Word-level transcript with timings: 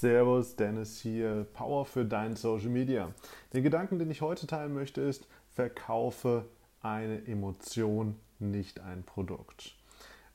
Servus, 0.00 0.54
Dennis 0.54 1.00
hier, 1.00 1.44
Power 1.54 1.84
für 1.84 2.04
dein 2.04 2.36
Social 2.36 2.68
Media. 2.68 3.10
Den 3.52 3.64
Gedanken, 3.64 3.98
den 3.98 4.12
ich 4.12 4.20
heute 4.20 4.46
teilen 4.46 4.72
möchte, 4.72 5.00
ist, 5.00 5.26
verkaufe 5.50 6.44
eine 6.80 7.26
Emotion, 7.26 8.14
nicht 8.38 8.78
ein 8.78 9.02
Produkt. 9.02 9.74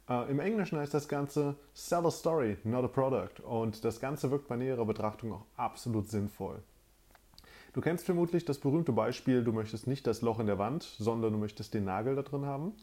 Äh, 0.09 0.29
Im 0.29 0.41
Englischen 0.41 0.77
heißt 0.77 0.93
das 0.93 1.07
Ganze 1.07 1.55
Sell 1.73 2.05
a 2.05 2.11
Story, 2.11 2.57
not 2.65 2.83
a 2.83 2.87
Product. 2.89 3.41
Und 3.41 3.85
das 3.85 4.01
Ganze 4.01 4.31
wirkt 4.31 4.49
bei 4.49 4.57
näherer 4.57 4.85
Betrachtung 4.85 5.31
auch 5.31 5.45
absolut 5.55 6.09
sinnvoll. 6.09 6.61
Du 7.71 7.79
kennst 7.79 8.05
vermutlich 8.05 8.43
das 8.43 8.59
berühmte 8.59 8.91
Beispiel, 8.91 9.45
du 9.45 9.53
möchtest 9.53 9.87
nicht 9.87 10.05
das 10.07 10.21
Loch 10.21 10.39
in 10.39 10.47
der 10.47 10.59
Wand, 10.59 10.83
sondern 10.83 11.31
du 11.31 11.39
möchtest 11.39 11.73
den 11.73 11.85
Nagel 11.85 12.17
da 12.17 12.21
drin 12.23 12.45
haben. 12.45 12.73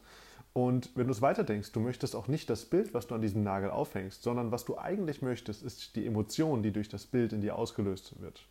Und 0.52 0.90
wenn 0.96 1.06
du 1.06 1.12
es 1.12 1.22
weiterdenkst, 1.22 1.72
du 1.72 1.80
möchtest 1.80 2.16
auch 2.16 2.26
nicht 2.26 2.50
das 2.50 2.64
Bild, 2.64 2.92
was 2.92 3.06
du 3.06 3.14
an 3.14 3.22
diesem 3.22 3.42
Nagel 3.42 3.70
aufhängst, 3.70 4.22
sondern 4.22 4.50
was 4.50 4.64
du 4.64 4.76
eigentlich 4.76 5.22
möchtest, 5.22 5.62
ist 5.62 5.94
die 5.94 6.06
Emotion, 6.06 6.62
die 6.62 6.72
durch 6.72 6.88
das 6.88 7.06
Bild 7.06 7.32
in 7.32 7.40
dir 7.40 7.56
ausgelöst 7.56 8.20
wird. 8.20 8.44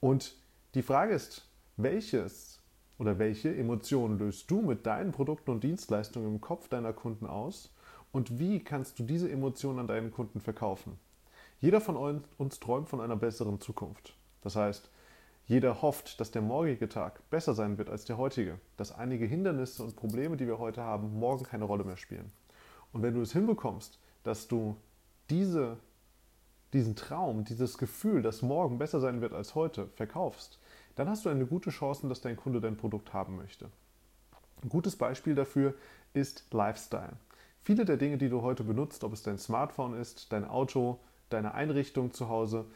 Und 0.00 0.34
die 0.74 0.82
Frage 0.82 1.14
ist, 1.14 1.46
welches 1.76 2.62
oder 2.98 3.18
welche 3.18 3.54
Emotionen 3.54 4.18
löst 4.18 4.50
du 4.50 4.62
mit 4.62 4.86
deinen 4.86 5.12
Produkten 5.12 5.50
und 5.50 5.64
Dienstleistungen 5.64 6.28
im 6.28 6.40
Kopf 6.40 6.68
deiner 6.68 6.92
Kunden 6.92 7.26
aus 7.26 7.74
und 8.10 8.38
wie 8.38 8.60
kannst 8.60 8.98
du 8.98 9.04
diese 9.04 9.30
Emotionen 9.30 9.80
an 9.80 9.86
deinen 9.86 10.10
Kunden 10.10 10.40
verkaufen? 10.40 10.98
Jeder 11.60 11.80
von 11.80 12.22
uns 12.38 12.60
träumt 12.60 12.88
von 12.88 13.00
einer 13.00 13.16
besseren 13.16 13.60
Zukunft. 13.60 14.14
Das 14.40 14.56
heißt, 14.56 14.90
jeder 15.48 15.80
hofft, 15.80 16.20
dass 16.20 16.30
der 16.30 16.42
morgige 16.42 16.90
Tag 16.90 17.28
besser 17.30 17.54
sein 17.54 17.78
wird 17.78 17.88
als 17.88 18.04
der 18.04 18.18
heutige, 18.18 18.60
dass 18.76 18.92
einige 18.92 19.24
Hindernisse 19.24 19.82
und 19.82 19.96
Probleme, 19.96 20.36
die 20.36 20.46
wir 20.46 20.58
heute 20.58 20.82
haben, 20.82 21.18
morgen 21.18 21.42
keine 21.42 21.64
Rolle 21.64 21.84
mehr 21.84 21.96
spielen. 21.96 22.30
Und 22.92 23.02
wenn 23.02 23.14
du 23.14 23.22
es 23.22 23.32
hinbekommst, 23.32 23.98
dass 24.24 24.46
du 24.46 24.76
diese, 25.30 25.78
diesen 26.74 26.96
Traum, 26.96 27.44
dieses 27.44 27.78
Gefühl, 27.78 28.20
dass 28.20 28.42
morgen 28.42 28.76
besser 28.76 29.00
sein 29.00 29.22
wird 29.22 29.32
als 29.32 29.54
heute, 29.54 29.88
verkaufst, 29.96 30.58
dann 30.96 31.08
hast 31.08 31.24
du 31.24 31.30
eine 31.30 31.46
gute 31.46 31.70
Chance, 31.70 32.06
dass 32.08 32.20
dein 32.20 32.36
Kunde 32.36 32.60
dein 32.60 32.76
Produkt 32.76 33.14
haben 33.14 33.36
möchte. 33.36 33.70
Ein 34.62 34.68
gutes 34.68 34.96
Beispiel 34.96 35.34
dafür 35.34 35.74
ist 36.12 36.52
Lifestyle. 36.52 37.16
Viele 37.62 37.86
der 37.86 37.96
Dinge, 37.96 38.18
die 38.18 38.28
du 38.28 38.42
heute 38.42 38.64
benutzt, 38.64 39.02
ob 39.02 39.14
es 39.14 39.22
dein 39.22 39.38
Smartphone 39.38 39.94
ist, 39.94 40.30
dein 40.30 40.44
Auto, 40.44 41.00
deine 41.30 41.54
Einrichtung 41.54 42.12
zu 42.12 42.28
Hause, 42.28 42.66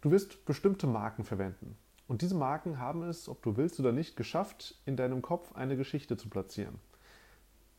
du 0.00 0.10
wirst 0.10 0.46
bestimmte 0.46 0.86
Marken 0.86 1.24
verwenden. 1.24 1.76
Und 2.08 2.22
diese 2.22 2.34
Marken 2.34 2.78
haben 2.78 3.02
es, 3.02 3.28
ob 3.28 3.42
du 3.42 3.56
willst 3.56 3.78
oder 3.80 3.92
nicht, 3.92 4.16
geschafft, 4.16 4.80
in 4.84 4.96
deinem 4.96 5.22
Kopf 5.22 5.54
eine 5.54 5.76
Geschichte 5.76 6.16
zu 6.16 6.28
platzieren. 6.28 6.78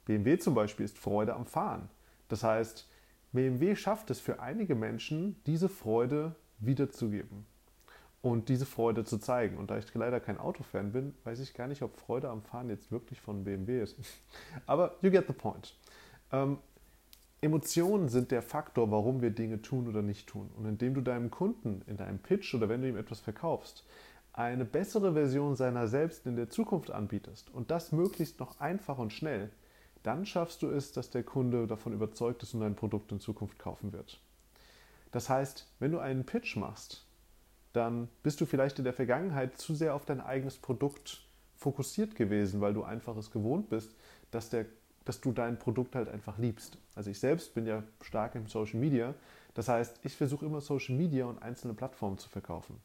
BMW 0.06 0.38
zum 0.38 0.56
Beispiel 0.56 0.86
ist 0.86 0.98
Freude 0.98 1.36
am 1.36 1.46
Fahren. 1.46 1.90
Das 2.28 2.44
heißt, 2.44 2.90
BMW 3.32 3.76
schafft 3.76 4.10
es 4.10 4.20
für 4.20 4.40
einige 4.40 4.76
Menschen, 4.76 5.36
diese 5.46 5.70
Freude 5.70 6.36
wiederzugeben 6.60 7.46
und 8.22 8.48
diese 8.50 8.66
Freude 8.66 9.04
zu 9.04 9.18
zeigen. 9.18 9.58
Und 9.58 9.70
da 9.70 9.78
ich 9.78 9.94
leider 9.94 10.20
kein 10.20 10.38
Autofan 10.38 10.92
bin, 10.92 11.14
weiß 11.26 11.40
ich 11.40 11.54
gar 11.54 11.68
nicht, 11.68 11.82
ob 11.82 11.98
Freude 11.98 12.30
am 12.30 12.42
Fahren 12.42 12.70
jetzt 12.70 12.92
wirklich 12.92 13.22
von 13.22 13.44
BMW 13.44 13.82
ist. 13.82 13.98
Aber 14.66 14.96
you 15.02 15.12
get 15.12 15.28
the 15.28 15.34
point. 15.34 15.76
Ähm, 16.32 16.58
Emotionen 17.42 18.08
sind 18.08 18.32
der 18.32 18.42
Faktor, 18.42 18.90
warum 18.90 19.22
wir 19.22 19.32
Dinge 19.32 19.62
tun 19.62 19.90
oder 19.90 20.02
nicht 20.02 20.28
tun. 20.28 20.50
Und 20.56 20.66
indem 20.66 20.94
du 20.94 21.02
deinem 21.02 21.30
Kunden 21.30 21.82
in 21.88 21.98
deinem 21.98 22.20
Pitch 22.20 22.56
oder 22.56 22.70
wenn 22.70 22.82
du 22.82 22.88
ihm 22.88 22.96
etwas 22.96 23.20
verkaufst, 23.20 23.86
eine 24.34 24.66
bessere 24.66 25.14
Version 25.14 25.56
seiner 25.56 25.88
selbst 25.88 26.26
in 26.26 26.36
der 26.36 26.50
Zukunft 26.50 26.92
anbietest 26.92 27.52
und 27.52 27.70
das 27.70 27.92
möglichst 27.92 28.40
noch 28.40 28.60
einfach 28.60 28.98
und 28.98 29.14
schnell, 29.14 29.52
dann 30.02 30.26
schaffst 30.26 30.62
du 30.64 30.70
es, 30.70 30.92
dass 30.92 31.12
der 31.12 31.24
Kunde 31.24 31.68
davon 31.68 31.94
überzeugt 31.94 32.44
ist 32.44 32.54
und 32.54 32.62
dein 32.62 32.76
Produkt 32.76 33.12
in 33.12 33.20
Zukunft 33.20 33.58
kaufen 33.60 33.94
wird. 33.94 34.20
Das 35.12 35.30
heißt, 35.30 35.72
wenn 35.80 35.92
du 35.92 36.00
einen 36.00 36.26
Pitch 36.26 36.58
machst, 36.58 37.06
dann 37.72 38.10
bist 38.24 38.42
du 38.42 38.46
vielleicht 38.46 38.80
in 38.80 38.84
der 38.84 38.94
Vergangenheit 38.94 39.58
zu 39.58 39.76
sehr 39.76 39.96
auf 39.96 40.06
dein 40.06 40.20
eigenes 40.20 40.58
Produkt 40.58 41.26
fokussiert 41.56 42.16
gewesen, 42.16 42.60
weil 42.60 42.74
du 42.74 42.84
einfach 42.84 43.16
es 43.16 43.32
gewohnt 43.32 43.70
bist, 43.70 43.96
dass, 44.32 44.50
der, 44.50 44.66
dass 45.06 45.22
du 45.22 45.32
dein 45.32 45.60
Produkt 45.60 45.96
halt 45.96 46.10
einfach 46.10 46.40
liebst. 46.40 46.78
Also 46.96 47.12
ich 47.12 47.20
selbst 47.20 47.54
bin 47.54 47.66
ja 47.68 47.84
stark 48.02 48.36
im 48.36 48.48
Social 48.48 48.80
Media. 48.80 49.14
Das 49.54 49.70
heißt, 49.70 50.00
ich 50.04 50.16
versuche 50.16 50.46
immer 50.46 50.62
Social 50.62 50.96
Media 50.96 51.26
und 51.26 51.42
einzelne 51.42 51.76
Plattformen 51.76 52.18
zu 52.18 52.28
verkaufen. 52.28 52.82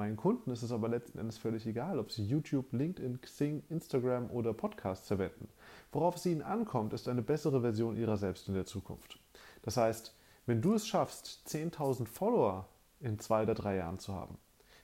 Meinen 0.00 0.16
Kunden 0.16 0.50
ist 0.50 0.62
es 0.62 0.72
aber 0.72 0.88
letzten 0.88 1.18
Endes 1.18 1.36
völlig 1.36 1.66
egal, 1.66 1.98
ob 1.98 2.10
sie 2.10 2.24
YouTube, 2.24 2.72
LinkedIn, 2.72 3.20
Xing, 3.20 3.62
Instagram 3.68 4.30
oder 4.30 4.54
Podcasts 4.54 5.08
verwenden. 5.08 5.46
Worauf 5.92 6.16
es 6.16 6.24
ihnen 6.24 6.40
ankommt, 6.40 6.94
ist 6.94 7.06
eine 7.06 7.20
bessere 7.20 7.60
Version 7.60 7.98
ihrer 7.98 8.16
selbst 8.16 8.48
in 8.48 8.54
der 8.54 8.64
Zukunft. 8.64 9.18
Das 9.60 9.76
heißt, 9.76 10.16
wenn 10.46 10.62
du 10.62 10.72
es 10.72 10.86
schaffst, 10.86 11.42
10.000 11.48 12.06
Follower 12.06 12.66
in 13.00 13.18
zwei 13.18 13.42
oder 13.42 13.52
drei 13.52 13.76
Jahren 13.76 13.98
zu 13.98 14.14
haben, 14.14 14.38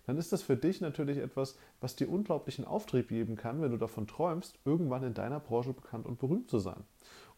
dann 0.04 0.18
ist 0.18 0.34
das 0.34 0.42
für 0.42 0.54
dich 0.54 0.82
natürlich 0.82 1.16
etwas, 1.16 1.56
was 1.80 1.96
dir 1.96 2.10
unglaublichen 2.10 2.66
Auftrieb 2.66 3.08
geben 3.08 3.36
kann, 3.36 3.62
wenn 3.62 3.70
du 3.70 3.78
davon 3.78 4.06
träumst, 4.06 4.58
irgendwann 4.66 5.02
in 5.02 5.14
deiner 5.14 5.40
Branche 5.40 5.72
bekannt 5.72 6.04
und 6.04 6.18
berühmt 6.18 6.50
zu 6.50 6.58
sein. 6.58 6.84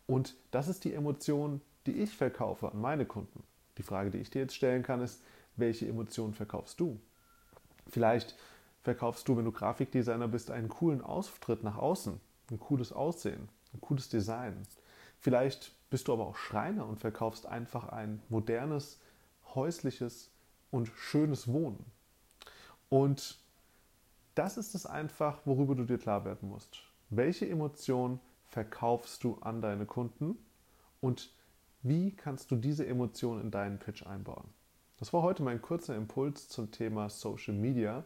Und 0.08 0.34
das 0.50 0.66
ist 0.66 0.82
die 0.82 0.94
Emotion, 0.94 1.60
die 1.86 1.92
ich 1.92 2.10
verkaufe 2.10 2.72
an 2.72 2.80
meine 2.80 3.06
Kunden. 3.06 3.44
Die 3.76 3.84
Frage, 3.84 4.10
die 4.10 4.18
ich 4.18 4.30
dir 4.30 4.40
jetzt 4.40 4.56
stellen 4.56 4.82
kann, 4.82 5.00
ist, 5.00 5.22
welche 5.54 5.86
Emotionen 5.86 6.34
verkaufst 6.34 6.80
du? 6.80 6.98
Vielleicht 7.88 8.36
verkaufst 8.82 9.28
du, 9.28 9.36
wenn 9.36 9.44
du 9.44 9.52
Grafikdesigner 9.52 10.28
bist, 10.28 10.50
einen 10.50 10.68
coolen 10.68 11.00
Auftritt 11.00 11.62
nach 11.62 11.76
außen, 11.76 12.20
ein 12.50 12.60
cooles 12.60 12.92
Aussehen, 12.92 13.48
ein 13.74 13.80
cooles 13.80 14.08
Design. 14.08 14.62
Vielleicht 15.20 15.72
bist 15.90 16.08
du 16.08 16.12
aber 16.12 16.26
auch 16.26 16.36
Schreiner 16.36 16.86
und 16.86 16.98
verkaufst 16.98 17.46
einfach 17.46 17.88
ein 17.88 18.22
modernes, 18.28 18.98
häusliches 19.54 20.30
und 20.70 20.88
schönes 20.96 21.48
Wohnen. 21.48 21.84
Und 22.88 23.38
das 24.34 24.56
ist 24.56 24.74
es 24.74 24.86
einfach, 24.86 25.40
worüber 25.44 25.74
du 25.74 25.84
dir 25.84 25.98
klar 25.98 26.24
werden 26.24 26.48
musst. 26.48 26.82
Welche 27.10 27.48
Emotion 27.48 28.20
verkaufst 28.46 29.24
du 29.24 29.38
an 29.40 29.60
deine 29.60 29.86
Kunden 29.86 30.36
und 31.00 31.30
wie 31.82 32.12
kannst 32.14 32.50
du 32.50 32.56
diese 32.56 32.86
Emotion 32.86 33.40
in 33.40 33.50
deinen 33.50 33.78
Pitch 33.78 34.06
einbauen? 34.06 34.48
Das 34.98 35.12
war 35.12 35.22
heute 35.22 35.44
mein 35.44 35.62
kurzer 35.62 35.94
Impuls 35.94 36.48
zum 36.48 36.72
Thema 36.72 37.08
Social 37.08 37.54
Media, 37.54 38.04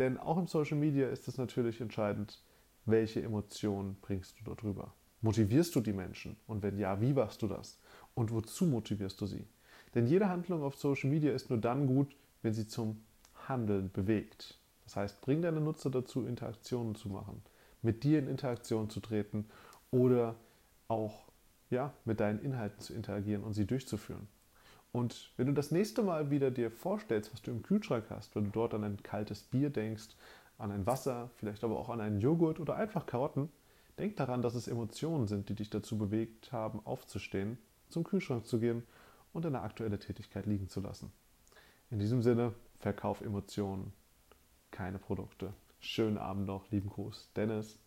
denn 0.00 0.18
auch 0.18 0.38
im 0.38 0.48
Social 0.48 0.76
Media 0.76 1.08
ist 1.08 1.28
es 1.28 1.38
natürlich 1.38 1.80
entscheidend, 1.80 2.42
welche 2.84 3.22
Emotionen 3.22 3.96
bringst 4.02 4.40
du 4.40 4.44
dort 4.44 4.64
rüber. 4.64 4.92
Motivierst 5.20 5.72
du 5.76 5.80
die 5.80 5.92
Menschen? 5.92 6.36
Und 6.48 6.64
wenn 6.64 6.78
ja, 6.78 7.00
wie 7.00 7.12
machst 7.12 7.42
du 7.42 7.46
das? 7.46 7.78
Und 8.14 8.32
wozu 8.32 8.66
motivierst 8.66 9.20
du 9.20 9.26
sie? 9.26 9.46
Denn 9.94 10.08
jede 10.08 10.28
Handlung 10.28 10.64
auf 10.64 10.74
Social 10.74 11.10
Media 11.10 11.32
ist 11.32 11.48
nur 11.48 11.60
dann 11.60 11.86
gut, 11.86 12.16
wenn 12.42 12.52
sie 12.52 12.66
zum 12.66 13.00
Handeln 13.46 13.92
bewegt. 13.92 14.58
Das 14.82 14.96
heißt, 14.96 15.20
bring 15.20 15.42
deine 15.42 15.60
Nutzer 15.60 15.90
dazu, 15.90 16.26
Interaktionen 16.26 16.96
zu 16.96 17.08
machen, 17.08 17.40
mit 17.82 18.02
dir 18.02 18.18
in 18.18 18.26
Interaktion 18.26 18.90
zu 18.90 18.98
treten 18.98 19.46
oder 19.92 20.34
auch 20.88 21.22
ja, 21.70 21.92
mit 22.04 22.18
deinen 22.18 22.40
Inhalten 22.40 22.80
zu 22.80 22.94
interagieren 22.94 23.44
und 23.44 23.52
sie 23.52 23.64
durchzuführen. 23.64 24.26
Und 24.92 25.32
wenn 25.38 25.46
du 25.46 25.54
das 25.54 25.70
nächste 25.70 26.02
Mal 26.02 26.30
wieder 26.30 26.50
dir 26.50 26.70
vorstellst, 26.70 27.32
was 27.32 27.40
du 27.40 27.50
im 27.50 27.62
Kühlschrank 27.62 28.04
hast, 28.10 28.36
wenn 28.36 28.44
du 28.44 28.50
dort 28.50 28.74
an 28.74 28.84
ein 28.84 29.02
kaltes 29.02 29.42
Bier 29.42 29.70
denkst, 29.70 30.08
an 30.58 30.70
ein 30.70 30.86
Wasser, 30.86 31.30
vielleicht 31.36 31.64
aber 31.64 31.78
auch 31.78 31.88
an 31.88 32.00
einen 32.00 32.20
Joghurt 32.20 32.60
oder 32.60 32.76
einfach 32.76 33.06
Karotten, 33.06 33.48
denk 33.98 34.16
daran, 34.16 34.42
dass 34.42 34.54
es 34.54 34.68
Emotionen 34.68 35.26
sind, 35.26 35.48
die 35.48 35.54
dich 35.54 35.70
dazu 35.70 35.96
bewegt 35.96 36.52
haben, 36.52 36.84
aufzustehen, 36.84 37.58
zum 37.88 38.04
Kühlschrank 38.04 38.46
zu 38.46 38.60
gehen 38.60 38.82
und 39.32 39.46
deine 39.46 39.62
aktuelle 39.62 39.98
Tätigkeit 39.98 40.44
liegen 40.44 40.68
zu 40.68 40.80
lassen. 40.80 41.10
In 41.90 41.98
diesem 41.98 42.22
Sinne, 42.22 42.54
verkauf 42.78 43.22
Emotionen, 43.22 43.92
keine 44.70 44.98
Produkte. 44.98 45.54
Schönen 45.80 46.18
Abend 46.18 46.46
noch, 46.46 46.70
lieben 46.70 46.90
Gruß, 46.90 47.30
Dennis. 47.34 47.78